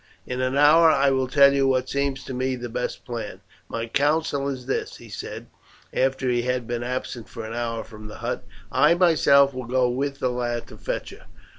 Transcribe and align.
In 0.25 0.41
an 0.41 0.57
hour 0.57 0.89
I 0.89 1.11
will 1.11 1.27
tell 1.27 1.53
you 1.53 1.67
what 1.67 1.87
seems 1.87 2.23
to 2.23 2.33
me 2.33 2.55
the 2.55 2.69
best 2.69 3.05
plan. 3.05 3.39
My 3.69 3.85
counsel 3.85 4.49
is 4.49 4.65
this," 4.65 4.95
he 4.95 5.09
said, 5.09 5.45
after 5.93 6.27
he 6.27 6.41
had 6.41 6.65
been 6.65 6.81
absent 6.81 7.29
for 7.29 7.45
an 7.45 7.53
hour 7.53 7.83
from 7.83 8.07
the 8.07 8.15
hut, 8.17 8.43
"I 8.71 8.95
myself 8.95 9.53
will 9.53 9.67
go 9.67 9.87
with 9.89 10.17
the 10.17 10.29
lad 10.31 10.65
to 10.69 10.77
fetch 10.79 11.11
her. 11.11 11.27